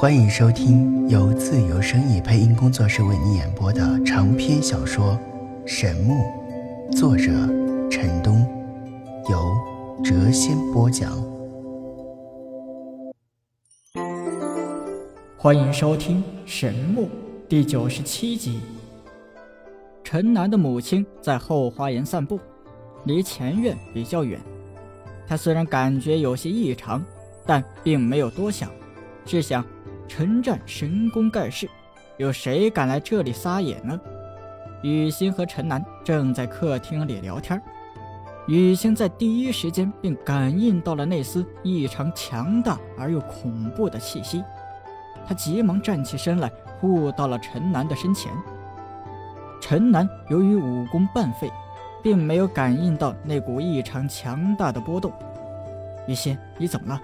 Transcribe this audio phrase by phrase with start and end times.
[0.00, 5.18] 欢迎收听由自由声意配音工作室为你演播的长篇小说
[5.66, 6.14] 《神木》，
[6.96, 7.32] 作者
[7.90, 8.46] 陈东，
[9.28, 9.52] 由
[10.04, 11.20] 谪仙播讲。
[15.36, 17.06] 欢迎收听《神木》
[17.48, 18.60] 第九十七集。
[20.04, 22.38] 陈楠的母亲在后花园散步，
[23.02, 24.38] 离前院比较远。
[25.26, 27.04] 他虽然感觉有些异常，
[27.44, 28.70] 但并没有多想，
[29.24, 29.66] 只想。
[30.18, 31.70] 陈战神功盖世，
[32.16, 34.00] 有谁敢来这里撒野呢？
[34.82, 37.62] 雨欣和陈南正在客厅里聊天，
[38.48, 44.42] 雨欣在第一时间便感应到了那丝异常强大而又恐怖的气息，
[45.24, 48.32] 她急忙站起身来，护到了陈南的身前。
[49.60, 51.48] 陈南由于武功半废，
[52.02, 55.12] 并没有感应到那股异常强大的波动。
[56.08, 57.00] 雨欣，你怎么了？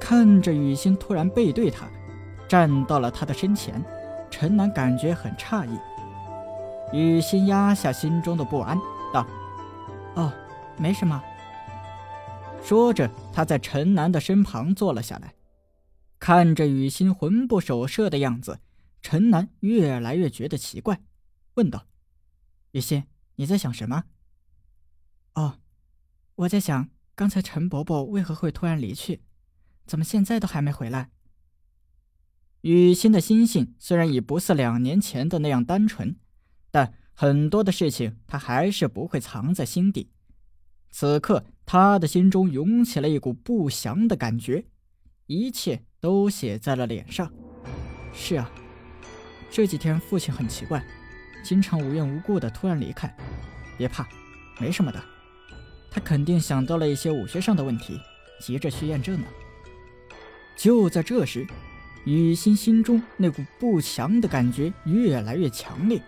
[0.00, 1.86] 看着雨欣突然背对他，
[2.48, 3.80] 站到了他的身前，
[4.30, 5.78] 陈楠感觉很诧异。
[6.92, 8.76] 雨欣压下心中的不安，
[9.12, 9.24] 道
[10.16, 10.32] ：“哦，
[10.78, 11.22] 没什么。”
[12.64, 15.34] 说着，他在陈楠的身旁坐了下来，
[16.18, 18.58] 看着雨欣魂不守舍的样子，
[19.00, 21.00] 陈楠越来越觉得奇怪，
[21.54, 21.86] 问道
[22.72, 23.04] ：“雨欣，
[23.36, 24.04] 你在想什么
[25.34, 25.58] ？”“哦，
[26.34, 29.22] 我在想刚才陈伯伯为何会突然离去。”
[29.90, 31.10] 怎么现在都还没回来？
[32.60, 36.14] 雨欣的心性虽然已不似两年前的那样单纯，
[36.70, 40.12] 但很多的事情她还是不会藏在心底。
[40.92, 44.66] 此刻他的心中涌起了一股不祥的感觉，
[45.26, 47.28] 一切都写在了脸上。
[48.14, 48.48] 是啊，
[49.50, 50.84] 这几天父亲很奇怪，
[51.42, 53.12] 经常无缘无故的突然离开。
[53.76, 54.08] 别怕，
[54.60, 55.02] 没什么的。
[55.90, 58.00] 他肯定想到了一些武学上的问题，
[58.40, 59.26] 急着去验证呢。
[60.60, 61.46] 就在这时，
[62.04, 65.98] 雨欣心中那股不祥的感觉越来越强烈，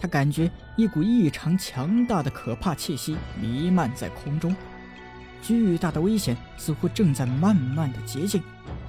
[0.00, 4.56] 她感觉一股异常强大的可怕气息弥漫在空中，
[5.42, 8.42] 巨大的危险似乎正在慢慢的接近。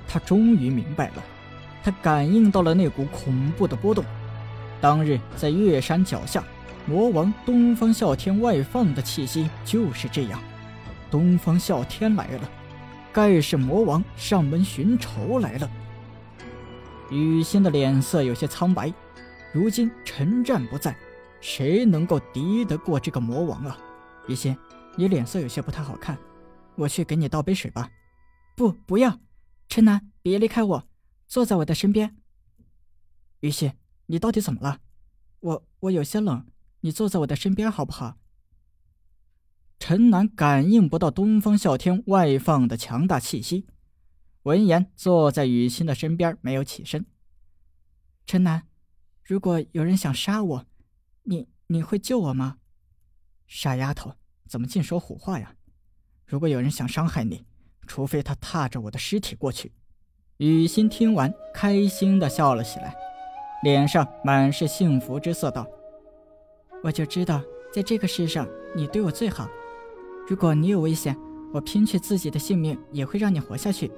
[0.08, 1.24] 她终于明白了，
[1.84, 4.06] 她感应到了那股恐怖的波动。
[4.80, 6.42] 当日在月山脚下，
[6.86, 10.40] 魔王东方啸天外放的气息就是这样。
[11.12, 12.50] 东方啸天来了。
[13.14, 15.70] 盖世魔王上门寻仇来了。
[17.12, 18.92] 雨欣的脸色有些苍白。
[19.54, 20.98] 如今陈战不在，
[21.40, 23.78] 谁能够敌得过这个魔王啊？
[24.28, 24.58] 雨欣，
[24.96, 26.18] 你脸色有些不太好看，
[26.74, 27.88] 我去给你倒杯水吧。
[28.56, 29.20] 不，不要，
[29.70, 30.84] 陈南，别离开我，
[31.28, 32.16] 坐在我的身边。
[33.42, 33.74] 雨欣，
[34.08, 34.80] 你到底怎么了？
[35.40, 36.44] 我我有些冷，
[36.80, 38.18] 你坐在我的身边好不好？
[39.86, 43.68] 陈南感应不到东方啸天外放的强大气息，
[44.44, 47.06] 闻言坐在雨欣的身边，没有起身。
[48.26, 48.64] 陈南，
[49.26, 50.66] 如果有人想杀我，
[51.24, 52.60] 你你会救我吗？
[53.46, 54.16] 傻丫头，
[54.48, 55.54] 怎么净说胡话呀？
[56.26, 57.44] 如果有人想伤害你，
[57.86, 59.74] 除非他踏着我的尸体过去。
[60.38, 62.96] 雨欣听完，开心的笑了起来，
[63.64, 65.68] 脸上满是幸福之色，道
[66.86, 69.46] ：“我就知道，在这个世上，你对我最好。”
[70.28, 71.18] 如果你有危险，
[71.52, 73.92] 我拼去自己的性命也会让你活下去。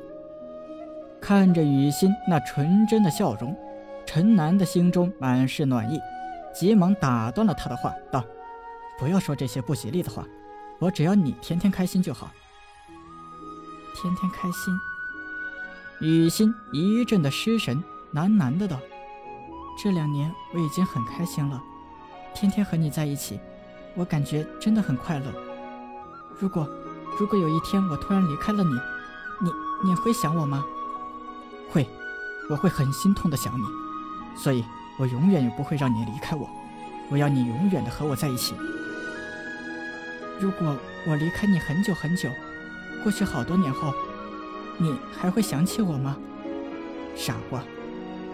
[1.21, 3.55] 看着雨欣那纯真的笑容，
[4.05, 5.99] 陈楠的心中满是暖意，
[6.53, 8.23] 急忙打断了他的话，道
[8.99, 10.25] ：“不要说这些不吉利的话，
[10.79, 12.31] 我只要你天天开心就好。”
[13.95, 14.73] 天天开心。
[16.01, 17.81] 雨欣一阵的失神，
[18.13, 18.77] 喃喃的道
[19.81, 21.61] ：“这两年我已经很开心了，
[22.33, 23.39] 天天和你在一起，
[23.95, 25.31] 我感觉真的很快乐。”
[26.37, 26.67] 如果，
[27.17, 28.73] 如果有一天我突然离开了你，
[29.39, 29.51] 你
[29.85, 30.65] 你会想我吗？
[31.71, 31.87] 会，
[32.49, 33.63] 我会很心痛的想你，
[34.37, 34.63] 所以
[34.99, 36.45] 我永远也不会让你离开我，
[37.09, 38.53] 我要你永远的和我在一起。
[40.37, 40.75] 如果
[41.07, 42.29] 我离开你很久很久，
[43.01, 43.93] 过去好多年后，
[44.77, 46.17] 你还会想起我吗？
[47.15, 47.63] 傻瓜，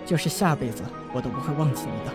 [0.08, 0.84] 就是下辈子
[1.14, 2.12] 我都不会忘记你的，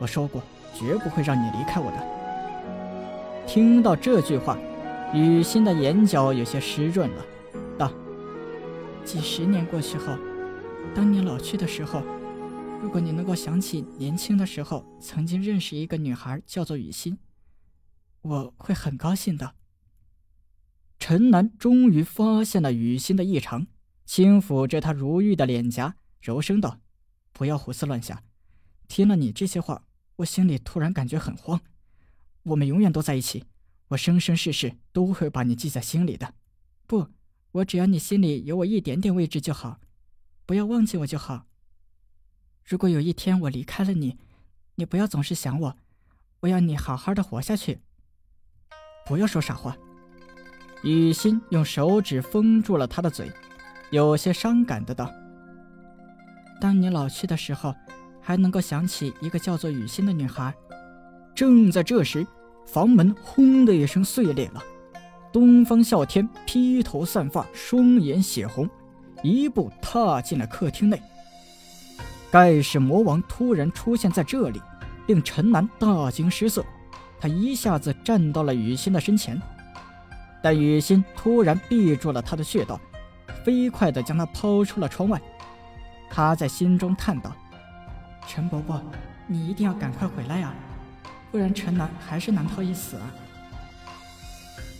[0.00, 0.42] 我说过
[0.74, 3.46] 绝不会让你离开我的。
[3.46, 4.58] 听到这句话。
[5.12, 7.24] 雨欣的眼角有些湿润了，
[7.78, 7.92] 道
[9.04, 10.16] ：“几十年过去后，
[10.94, 12.02] 当你老去的时候，
[12.82, 17.18] 如果你能够想起年轻的时候曾经认识一个女孩，叫做雨欣，
[18.22, 19.54] 我会很高兴的。”
[20.98, 23.68] 陈楠终于发现了雨欣的异常，
[24.04, 26.80] 轻抚着她如玉的脸颊，柔声道
[27.32, 28.20] ：“不要胡思乱想，
[28.88, 29.84] 听了你这些话，
[30.16, 31.60] 我心里突然感觉很慌。
[32.42, 33.44] 我们永远都在一起。”
[33.88, 36.34] 我生生世世都会把你记在心里的，
[36.86, 37.08] 不，
[37.52, 39.80] 我只要你心里有我一点点位置就好。
[40.46, 41.46] 不要忘记我就好。
[42.64, 44.18] 如果有一天我离开了你，
[44.74, 45.76] 你不要总是想我，
[46.40, 47.80] 我要你好好的活下去。
[49.06, 49.76] 不要说傻话。
[50.82, 53.30] 雨欣用手指封住了他的嘴，
[53.90, 55.10] 有些伤感的道
[56.60, 57.74] ：“当你老去的时候，
[58.20, 60.54] 还能够想起一个叫做雨欣的女孩。”
[61.34, 62.26] 正在这时，
[62.66, 64.62] 房门轰的一声碎裂了，
[65.32, 68.68] 东方啸天披头散发，双眼血红，
[69.22, 71.00] 一步踏进了客厅内。
[72.30, 74.60] 盖世魔王突然出现在这里，
[75.06, 76.64] 令陈南大惊失色。
[77.20, 79.40] 他一下子站到了雨欣的身前，
[80.42, 82.80] 但雨欣突然闭住了他的穴道，
[83.44, 85.20] 飞快地将他抛出了窗外。
[86.10, 87.32] 他在心中叹道
[88.26, 88.82] ：“陈伯伯，
[89.26, 90.52] 你一定要赶快回来呀，
[91.34, 93.12] 不然陈南还是难逃一死啊！”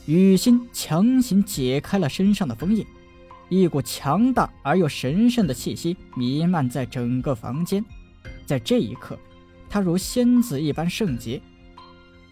[0.06, 2.86] 雨欣强行解开了身上的封印。
[3.48, 7.84] 一股强大而又神圣的气息弥漫在整个房间，
[8.46, 9.18] 在这一刻，
[9.68, 11.42] 他如仙子一般圣洁。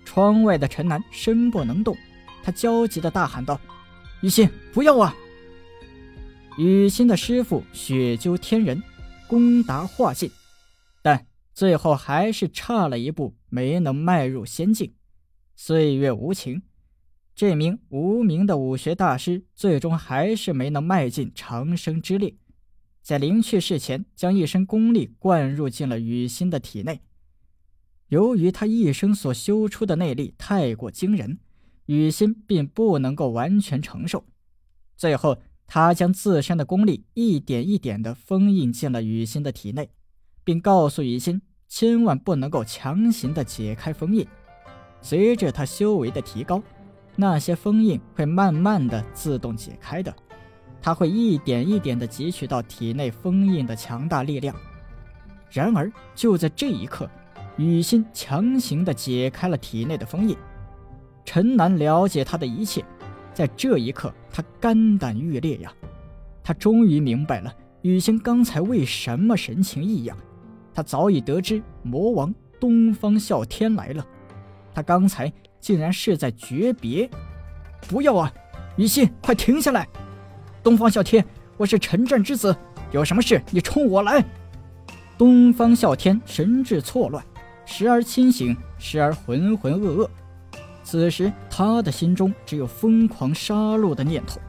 [0.05, 1.97] 窗外的陈南身不能动，
[2.45, 3.61] 他焦急地大喊道
[4.23, 5.13] ：“雨欣，不要啊！”
[6.57, 8.81] 雨欣的师傅雪鸠天人
[9.27, 10.31] 攻达化境，
[11.63, 14.95] 最后还是差了一步，没能迈入仙境。
[15.55, 16.63] 岁月无情。
[17.37, 22.35] 这名无名的武学大师最终还是没能迈进长生之列，
[23.01, 27.01] 在临去世前，将一身功力灌入进了雨欣的体内。
[28.09, 31.39] 由于他一生所修出的内力太过惊人，
[31.87, 34.25] 雨欣并不能够完全承受。
[34.97, 39.91] 最后，他将自身的功力一点一点地封印进了雨欣的体内，
[40.43, 41.41] 并告诉雨欣，
[41.75, 44.29] 千万不能够强行的解开封印。
[45.01, 46.63] 随着他修为的提高。
[47.17, 50.15] 那些封印会慢慢的自动解开的，
[50.83, 54.55] 他会一点一点的汲取到体内封印的强大力量。
[55.51, 57.09] 然而，就在这一刻，
[57.57, 60.37] 雨欣强行的解开了体内的封印。
[61.25, 62.85] 陈南了解他的一切，
[63.33, 65.73] 在这一刻，他肝胆欲裂呀！
[66.43, 70.17] 他终于明白了雨欣刚才为什么神情异样。
[70.75, 74.07] 他早已得知魔王东方啸天来了，
[74.75, 75.33] 他刚才。
[75.63, 77.09] 竟然是在诀别！
[77.83, 78.33] 不要啊，
[78.77, 79.89] 雨欣，快停下来！
[80.61, 81.25] 东方啸天，
[81.57, 82.53] 我是陈战之子，
[82.91, 84.25] 有什么事你冲我来！
[85.17, 87.25] 东方啸天神志错乱，
[87.65, 90.09] 时而清醒，时而浑浑噩噩。
[90.83, 94.41] 此时他的心中只有疯狂杀戮的念头。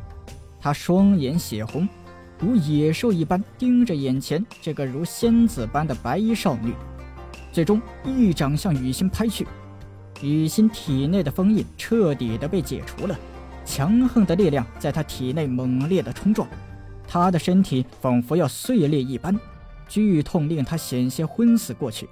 [0.59, 1.87] 他双眼血红，
[2.43, 6.73] 如野兽一般盯着眼前这个如仙子般的白衣少女，
[7.53, 9.47] 最终一掌向雨欣拍去。
[10.21, 13.17] 雨欣体内的封印彻底的被解除了，
[13.63, 16.45] 强横的力量在她体内猛烈的冲撞，
[17.07, 19.33] 她的身体仿佛要碎裂一般，
[19.87, 22.09] 剧痛令她险些昏死过去。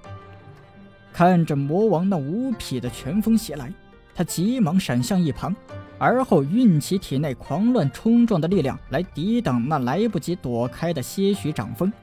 [1.11, 3.69] 看着魔王那无匹的拳风袭来，
[4.15, 5.53] 他急忙闪向一旁，
[6.01, 11.94] 而后运起体内狂乱冲撞的力量来抵挡那来不及躲开的些许掌风。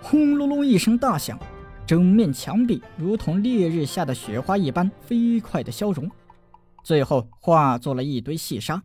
[0.00, 1.36] 轰隆隆一声大响。
[1.84, 6.10] 整面墙壁如同烈日下的雪花一般飞快的消融，
[6.82, 8.82] 最后化作了一堆细沙。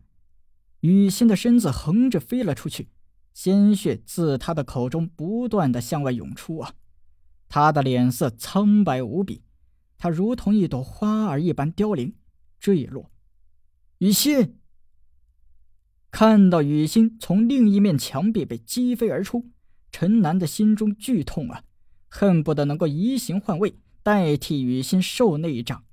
[0.80, 2.88] 雨欣的身子横着飞了出去，
[3.34, 6.72] 鲜血自他的口中不断的向外涌出啊！
[7.48, 9.42] 他的脸色苍白无比，
[9.98, 12.14] 他如同一朵花儿一般凋零、
[12.60, 13.10] 坠落。
[14.02, 14.58] 雨欣
[16.10, 19.46] 看到雨欣从另一面墙壁被击飞而出，
[19.92, 21.62] 陈南的心中剧痛啊！
[22.08, 25.84] 恨不得能够移形换位，代替雨欣受那一掌。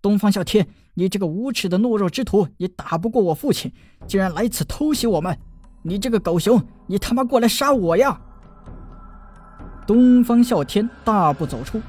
[0.00, 3.70] 东方啸天，你这个无耻的懦弱之徒，你打不过我父亲，
[4.06, 5.38] 竟然来此偷袭我们！
[5.82, 8.18] 你这个狗熊，你他妈过来杀我呀！
[9.86, 11.82] 东方啸天大步走出，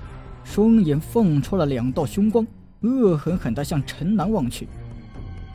[0.43, 2.45] 双眼放出了两道凶光，
[2.81, 4.67] 恶狠狠地向陈南望去。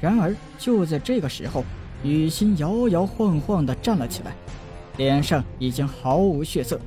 [0.01, 1.63] 然而就在这个时候，
[2.03, 4.35] 雨欣摇摇晃晃地站了起来，
[4.97, 6.81] 脸上已经毫无血色。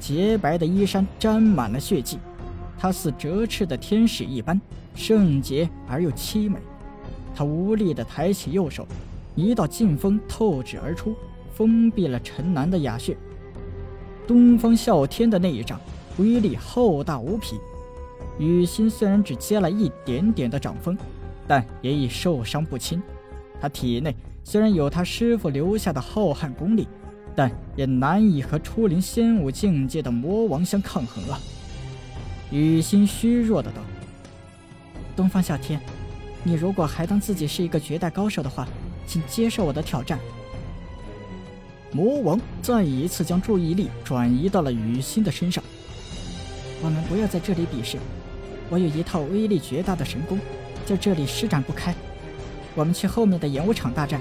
[0.00, 2.18] 洁白的衣衫沾满了血迹，
[2.78, 4.60] 她似折翅的天使一般
[4.94, 6.58] 圣洁而又凄美。
[7.34, 8.86] 她无力地抬起右手，
[9.34, 11.14] 一道劲风透指而出，
[11.52, 13.16] 封闭了陈南的哑穴。
[14.26, 15.80] 东方啸天的那一掌
[16.18, 17.60] 威力浩大无匹，
[18.38, 20.96] 雨欣虽然只接了一点点的掌风，
[21.46, 23.02] 但也已受伤不轻。
[23.60, 26.86] 他体内虽然有他师傅留下的浩瀚功力。
[27.38, 31.38] 但也难以和初临仙武境界的魔王相抗衡啊！
[32.50, 33.82] 雨欣虚弱的道
[35.14, 35.78] ：“东方啸天，
[36.42, 38.66] 你如果还当自己是一个绝代高手的话，
[39.06, 40.18] 请接受我的挑战。”
[41.92, 45.62] 魔王再一次将注意力转移到了雨欣的身上。
[46.82, 47.98] 我们不要在这里比试，
[48.70, 50.38] 我有一套威力绝大的神功，
[50.86, 51.94] 在这里施展不开。
[52.74, 54.20] 我们去后面的演武场大战。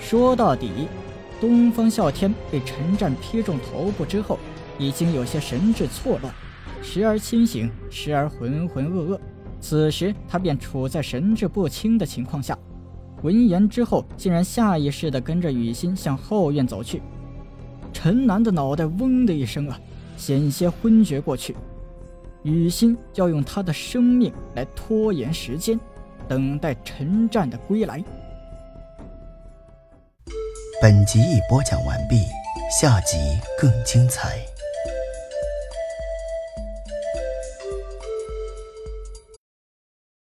[0.00, 0.88] 说到底，
[1.40, 4.38] 东方啸天被陈战劈中头部之后，
[4.78, 6.34] 已经有些神志错乱，
[6.82, 9.18] 时而清醒，时而浑浑噩噩。
[9.60, 12.58] 此时他便处在神志不清的情况下。
[13.22, 17.02] 闻言之后，竟然下意识地跟着雨欣向后院走去。
[17.92, 19.78] 陈南的脑袋嗡的一声啊，
[20.16, 21.54] 险些昏厥过去。
[22.42, 25.78] 雨欣要用她的生命来拖延时间，
[26.28, 28.02] 等待陈战的归来。
[30.82, 32.16] 本集已播讲完毕，
[32.80, 33.16] 下集
[33.58, 34.38] 更精彩。